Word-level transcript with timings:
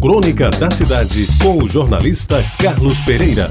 Crônica 0.00 0.48
da 0.48 0.70
Cidade, 0.70 1.26
com 1.42 1.62
o 1.62 1.68
jornalista 1.68 2.42
Carlos 2.58 2.98
Pereira. 3.00 3.50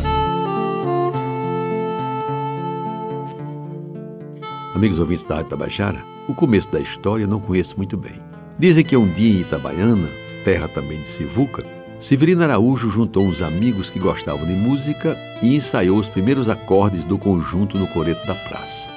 Amigos 4.74 4.98
ouvintes 4.98 5.24
da 5.26 5.36
Rádio 5.36 5.52
Tabajara, 5.52 6.04
o 6.28 6.34
começo 6.34 6.72
da 6.72 6.80
história 6.80 7.28
não 7.28 7.40
conheço 7.40 7.78
muito 7.78 7.96
bem. 7.96 8.20
Dizem 8.58 8.84
que 8.84 8.98
um 8.98 9.08
dia 9.08 9.32
em 9.32 9.42
Itabaiana, 9.42 10.10
terra 10.44 10.68
também 10.68 11.00
de 11.00 11.08
Sivuca, 11.08 11.64
Severino 12.00 12.42
Araújo 12.42 12.90
juntou 12.90 13.28
uns 13.28 13.44
amigos 13.44 13.92
que 13.92 14.00
gostavam 14.00 14.48
de 14.48 14.54
música 14.54 15.16
e 15.44 15.56
ensaiou 15.56 16.00
os 16.00 16.10
primeiros 16.10 16.50
acordes 16.50 17.04
do 17.04 17.20
conjunto 17.20 17.78
no 17.78 17.86
coreto 17.90 18.26
da 18.26 18.34
praça. 18.34 18.90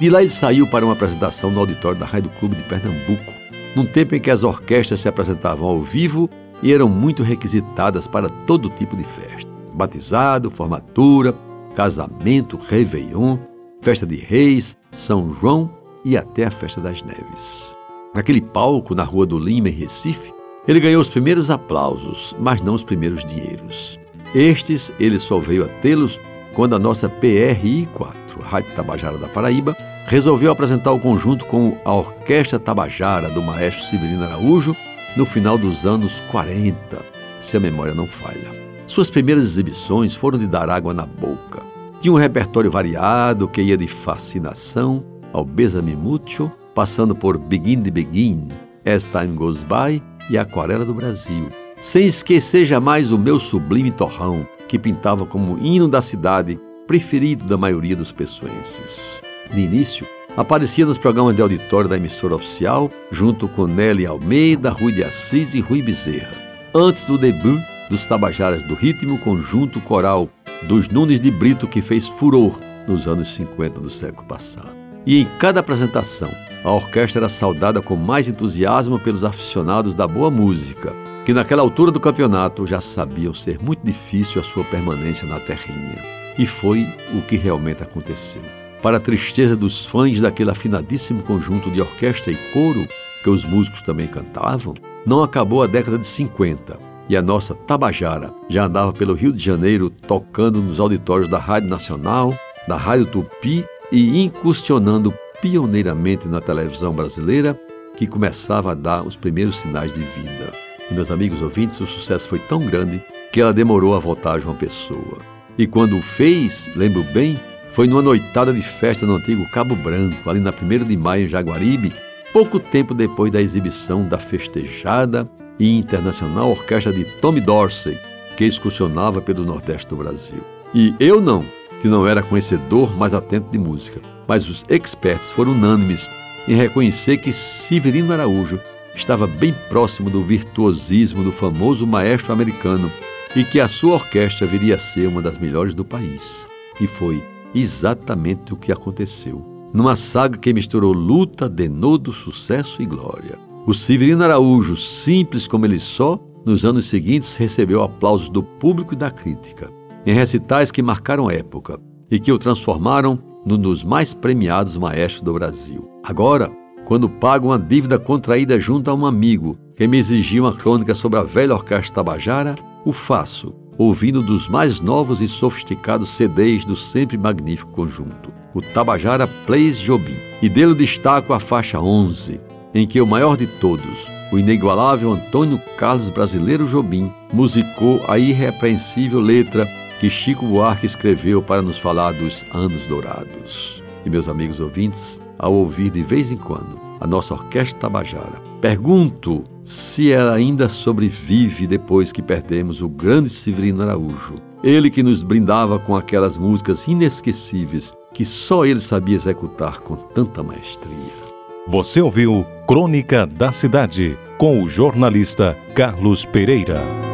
De 0.00 0.08
lá 0.08 0.20
ele 0.20 0.30
saiu 0.30 0.64
para 0.64 0.84
uma 0.84 0.94
apresentação 0.94 1.50
no 1.50 1.58
auditório 1.58 1.98
da 1.98 2.06
Rádio 2.06 2.30
Clube 2.38 2.54
de 2.54 2.62
Pernambuco, 2.62 3.32
num 3.74 3.84
tempo 3.84 4.14
em 4.14 4.20
que 4.20 4.30
as 4.30 4.44
orquestras 4.44 5.00
se 5.00 5.08
apresentavam 5.08 5.66
ao 5.66 5.80
vivo 5.80 6.30
e 6.62 6.72
eram 6.72 6.88
muito 6.88 7.22
requisitadas 7.22 8.06
para 8.06 8.28
todo 8.28 8.70
tipo 8.70 8.96
de 8.96 9.04
festa: 9.04 9.50
batizado, 9.74 10.50
formatura, 10.50 11.34
casamento, 11.74 12.56
réveillon, 12.56 13.38
festa 13.80 14.06
de 14.06 14.16
reis, 14.16 14.76
São 14.92 15.32
João 15.32 15.70
e 16.04 16.16
até 16.16 16.44
a 16.44 16.50
festa 16.50 16.80
das 16.80 17.02
neves. 17.02 17.74
Naquele 18.14 18.40
palco 18.40 18.94
na 18.94 19.04
Rua 19.04 19.26
do 19.26 19.38
Lima, 19.38 19.68
em 19.68 19.72
Recife, 19.72 20.32
ele 20.66 20.80
ganhou 20.80 21.00
os 21.00 21.08
primeiros 21.08 21.50
aplausos, 21.50 22.34
mas 22.38 22.60
não 22.60 22.74
os 22.74 22.82
primeiros 22.82 23.24
dinheiros. 23.24 23.98
Estes 24.34 24.92
ele 24.98 25.18
só 25.18 25.38
veio 25.38 25.64
a 25.64 25.68
tê-los 25.80 26.20
quando 26.54 26.74
a 26.74 26.78
nossa 26.78 27.08
PRI-4, 27.08 28.40
Rádio 28.42 28.72
Tabajara 28.74 29.16
da 29.16 29.28
Paraíba, 29.28 29.76
resolveu 30.06 30.50
apresentar 30.50 30.92
o 30.92 30.98
conjunto 30.98 31.44
com 31.44 31.78
a 31.84 31.94
Orquestra 31.94 32.58
Tabajara 32.58 33.30
do 33.30 33.42
maestro 33.42 33.84
Severino 33.84 34.24
Araújo 34.24 34.74
no 35.16 35.26
final 35.26 35.58
dos 35.58 35.84
anos 35.84 36.20
40, 36.30 37.02
se 37.40 37.56
a 37.56 37.60
memória 37.60 37.94
não 37.94 38.06
falha. 38.06 38.50
Suas 38.86 39.10
primeiras 39.10 39.44
exibições 39.44 40.14
foram 40.14 40.38
de 40.38 40.46
dar 40.46 40.68
água 40.68 40.94
na 40.94 41.06
boca. 41.06 41.62
Tinha 42.00 42.12
um 42.12 42.16
repertório 42.16 42.70
variado 42.70 43.48
que 43.48 43.60
ia 43.60 43.76
de 43.76 43.86
Fascinação 43.86 45.04
ao 45.32 45.44
Besame 45.44 45.94
Mucho, 45.94 46.50
passando 46.74 47.14
por 47.14 47.38
Begin 47.38 47.82
de 47.82 47.90
Begin, 47.90 48.48
As 48.84 49.04
Time 49.04 49.34
Goes 49.34 49.64
By 49.64 50.02
e 50.30 50.38
Aquarela 50.38 50.84
do 50.84 50.94
Brasil. 50.94 51.50
Sem 51.80 52.06
esquecer 52.06 52.64
jamais 52.64 53.12
o 53.12 53.18
meu 53.18 53.38
sublime 53.38 53.90
torrão, 53.90 54.46
que 54.68 54.78
pintava 54.78 55.24
como 55.26 55.58
hino 55.58 55.88
da 55.88 56.00
cidade, 56.00 56.58
preferido 56.86 57.44
da 57.44 57.56
maioria 57.56 57.96
dos 57.96 58.12
pessoenses. 58.12 59.20
No 59.52 59.58
início, 59.58 60.06
aparecia 60.40 60.86
nos 60.86 60.96
programas 60.96 61.36
de 61.36 61.42
auditório 61.42 61.88
da 61.88 61.96
emissora 61.96 62.34
oficial, 62.34 62.90
junto 63.10 63.46
com 63.46 63.66
Nelly 63.66 64.06
Almeida, 64.06 64.70
Rui 64.70 64.92
de 64.92 65.04
Assis 65.04 65.54
e 65.54 65.60
Rui 65.60 65.82
Bezerra. 65.82 66.32
Antes 66.74 67.04
do 67.04 67.18
debut 67.18 67.60
dos 67.90 68.06
Tabajaras 68.06 68.62
do 68.62 68.74
Ritmo, 68.74 69.18
conjunto 69.18 69.80
coral 69.80 70.30
dos 70.62 70.88
Nunes 70.88 71.20
de 71.20 71.30
Brito 71.30 71.66
que 71.66 71.82
fez 71.82 72.08
furor 72.08 72.58
nos 72.86 73.06
anos 73.06 73.28
50 73.34 73.80
do 73.80 73.90
século 73.90 74.26
passado. 74.26 74.70
E 75.04 75.20
em 75.20 75.24
cada 75.38 75.60
apresentação, 75.60 76.30
a 76.64 76.70
orquestra 76.70 77.20
era 77.20 77.28
saudada 77.28 77.82
com 77.82 77.96
mais 77.96 78.28
entusiasmo 78.28 78.98
pelos 78.98 79.24
aficionados 79.24 79.94
da 79.94 80.06
boa 80.06 80.30
música, 80.30 80.92
que 81.24 81.34
naquela 81.34 81.62
altura 81.62 81.90
do 81.90 82.00
campeonato 82.00 82.66
já 82.66 82.80
sabiam 82.80 83.34
ser 83.34 83.58
muito 83.62 83.84
difícil 83.84 84.40
a 84.40 84.44
sua 84.44 84.64
permanência 84.64 85.26
na 85.26 85.40
terrinha. 85.40 85.96
E 86.38 86.46
foi 86.46 86.86
o 87.14 87.20
que 87.22 87.36
realmente 87.36 87.82
aconteceu. 87.82 88.42
Para 88.82 88.96
a 88.96 89.00
tristeza 89.00 89.54
dos 89.54 89.84
fãs 89.84 90.20
daquele 90.20 90.50
afinadíssimo 90.50 91.22
conjunto 91.22 91.70
de 91.70 91.80
orquestra 91.80 92.32
e 92.32 92.36
coro, 92.52 92.86
que 93.22 93.28
os 93.28 93.44
músicos 93.44 93.82
também 93.82 94.06
cantavam, 94.06 94.74
não 95.04 95.22
acabou 95.22 95.62
a 95.62 95.66
década 95.66 95.98
de 95.98 96.06
50 96.06 96.90
e 97.08 97.16
a 97.16 97.20
nossa 97.20 97.54
Tabajara 97.54 98.32
já 98.48 98.66
andava 98.66 98.92
pelo 98.92 99.14
Rio 99.14 99.32
de 99.32 99.44
Janeiro 99.44 99.90
tocando 99.90 100.62
nos 100.62 100.78
auditórios 100.78 101.28
da 101.28 101.38
Rádio 101.38 101.68
Nacional, 101.68 102.32
da 102.68 102.76
Rádio 102.76 103.06
Tupi 103.06 103.64
e 103.90 104.22
incursionando 104.22 105.12
pioneiramente 105.42 106.28
na 106.28 106.40
televisão 106.40 106.94
brasileira, 106.94 107.58
que 107.96 108.06
começava 108.06 108.72
a 108.72 108.74
dar 108.74 109.04
os 109.04 109.16
primeiros 109.16 109.56
sinais 109.56 109.92
de 109.92 110.00
vida. 110.00 110.52
E, 110.88 110.94
meus 110.94 111.10
amigos 111.10 111.42
ouvintes, 111.42 111.80
o 111.80 111.86
sucesso 111.86 112.28
foi 112.28 112.38
tão 112.38 112.60
grande 112.60 113.02
que 113.32 113.40
ela 113.40 113.52
demorou 113.52 113.94
a 113.94 113.98
voltar 113.98 114.34
a 114.34 114.38
João 114.38 114.54
Pessoa. 114.54 115.18
E 115.58 115.66
quando 115.66 115.96
o 115.96 116.02
fez, 116.02 116.68
lembro 116.76 117.02
bem, 117.12 117.38
foi 117.72 117.86
numa 117.86 118.02
noitada 118.02 118.52
de 118.52 118.62
festa 118.62 119.06
no 119.06 119.14
antigo 119.14 119.48
Cabo 119.50 119.76
Branco, 119.76 120.28
ali 120.28 120.40
na 120.40 120.50
1 120.50 120.84
de 120.84 120.96
maio 120.96 121.24
em 121.24 121.28
Jaguaribe, 121.28 121.92
pouco 122.32 122.58
tempo 122.58 122.94
depois 122.94 123.32
da 123.32 123.40
exibição 123.40 124.06
da 124.06 124.18
festejada 124.18 125.28
e 125.58 125.78
internacional 125.78 126.50
orquestra 126.50 126.92
de 126.92 127.04
Tommy 127.20 127.40
Dorsey, 127.40 127.98
que 128.36 128.44
excursionava 128.44 129.20
pelo 129.20 129.44
Nordeste 129.44 129.88
do 129.88 129.96
Brasil. 129.96 130.40
E 130.74 130.94
eu 130.98 131.20
não, 131.20 131.44
que 131.80 131.88
não 131.88 132.06
era 132.06 132.22
conhecedor, 132.22 132.96
mas 132.96 133.14
atento 133.14 133.50
de 133.50 133.58
música, 133.58 134.00
mas 134.26 134.48
os 134.48 134.64
experts 134.68 135.30
foram 135.30 135.52
unânimes 135.52 136.08
em 136.48 136.54
reconhecer 136.54 137.18
que 137.18 137.32
Severino 137.32 138.12
Araújo 138.12 138.58
estava 138.94 139.26
bem 139.26 139.54
próximo 139.68 140.10
do 140.10 140.24
virtuosismo 140.24 141.22
do 141.22 141.30
famoso 141.30 141.86
maestro 141.86 142.32
americano 142.32 142.90
e 143.36 143.44
que 143.44 143.60
a 143.60 143.68
sua 143.68 143.94
orquestra 143.94 144.46
viria 144.46 144.74
a 144.74 144.78
ser 144.78 145.06
uma 145.06 145.22
das 145.22 145.38
melhores 145.38 145.74
do 145.74 145.84
país. 145.84 146.46
E 146.80 146.86
foi 146.86 147.22
exatamente 147.54 148.52
o 148.52 148.56
que 148.56 148.72
aconteceu. 148.72 149.44
Numa 149.72 149.94
saga 149.94 150.38
que 150.38 150.52
misturou 150.52 150.92
luta, 150.92 151.48
denodo, 151.48 152.12
sucesso 152.12 152.82
e 152.82 152.86
glória. 152.86 153.38
O 153.66 153.74
Severino 153.74 154.24
Araújo, 154.24 154.76
simples 154.76 155.46
como 155.46 155.64
ele 155.64 155.78
só, 155.78 156.18
nos 156.44 156.64
anos 156.64 156.86
seguintes 156.86 157.36
recebeu 157.36 157.82
aplausos 157.82 158.28
do 158.28 158.42
público 158.42 158.94
e 158.94 158.96
da 158.96 159.10
crítica, 159.10 159.70
em 160.06 160.14
recitais 160.14 160.70
que 160.70 160.82
marcaram 160.82 161.30
época 161.30 161.78
e 162.10 162.18
que 162.18 162.32
o 162.32 162.38
transformaram 162.38 163.18
num 163.44 163.58
dos 163.58 163.84
mais 163.84 164.14
premiados 164.14 164.76
maestros 164.76 165.22
do 165.22 165.32
Brasil. 165.32 165.88
Agora, 166.02 166.50
quando 166.84 167.08
pago 167.08 167.48
uma 167.48 167.58
dívida 167.58 167.98
contraída 167.98 168.58
junto 168.58 168.90
a 168.90 168.94
um 168.94 169.06
amigo 169.06 169.56
que 169.76 169.86
me 169.86 169.98
exigia 169.98 170.42
uma 170.42 170.52
crônica 170.52 170.94
sobre 170.94 171.18
a 171.18 171.22
velha 171.22 171.54
orquestra 171.54 171.94
Tabajara, 171.94 172.56
o 172.84 172.92
faço 172.92 173.54
ouvindo 173.80 174.22
dos 174.22 174.46
mais 174.46 174.78
novos 174.78 175.22
e 175.22 175.26
sofisticados 175.26 176.10
CDs 176.10 176.66
do 176.66 176.76
sempre 176.76 177.16
magnífico 177.16 177.72
conjunto, 177.72 178.30
o 178.52 178.60
Tabajara 178.60 179.26
Plays 179.46 179.78
Jobim. 179.78 180.18
E 180.42 180.50
dele 180.50 180.74
destaco 180.74 181.32
a 181.32 181.40
faixa 181.40 181.80
11, 181.80 182.38
em 182.74 182.86
que 182.86 183.00
o 183.00 183.06
maior 183.06 183.38
de 183.38 183.46
todos, 183.46 184.06
o 184.30 184.38
inigualável 184.38 185.10
Antônio 185.10 185.58
Carlos 185.78 186.10
Brasileiro 186.10 186.66
Jobim, 186.66 187.10
musicou 187.32 188.04
a 188.06 188.18
irrepreensível 188.18 189.18
letra 189.18 189.66
que 189.98 190.10
Chico 190.10 190.44
Buarque 190.44 190.84
escreveu 190.84 191.40
para 191.40 191.62
nos 191.62 191.78
falar 191.78 192.12
dos 192.12 192.44
anos 192.52 192.86
dourados. 192.86 193.82
E 194.04 194.10
meus 194.10 194.28
amigos 194.28 194.60
ouvintes, 194.60 195.18
ao 195.38 195.54
ouvir 195.54 195.88
de 195.88 196.02
vez 196.02 196.30
em 196.30 196.36
quando 196.36 196.78
a 197.00 197.06
nossa 197.06 197.32
Orquestra 197.32 197.80
Tabajara, 197.80 198.42
pergunto 198.60 199.42
se 199.64 200.10
ela 200.10 200.34
ainda 200.34 200.68
sobrevive 200.68 201.66
depois 201.66 202.12
que 202.12 202.22
perdemos 202.22 202.80
o 202.80 202.88
grande 202.88 203.28
Severino 203.28 203.82
Araújo. 203.82 204.34
Ele 204.62 204.90
que 204.90 205.02
nos 205.02 205.22
brindava 205.22 205.78
com 205.78 205.96
aquelas 205.96 206.36
músicas 206.36 206.86
inesquecíveis 206.86 207.92
que 208.12 208.24
só 208.24 208.66
ele 208.66 208.80
sabia 208.80 209.16
executar 209.16 209.80
com 209.80 209.96
tanta 209.96 210.42
maestria. 210.42 211.20
Você 211.66 212.00
ouviu 212.00 212.44
Crônica 212.66 213.26
da 213.26 213.52
Cidade 213.52 214.18
com 214.38 214.62
o 214.62 214.68
jornalista 214.68 215.56
Carlos 215.74 216.24
Pereira. 216.24 217.09